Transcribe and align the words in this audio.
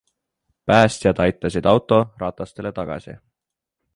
Päästjad 0.69 1.19
aitasid 1.25 1.69
auto 1.73 2.01
ratastele 2.25 2.71
tagasi. 2.81 3.17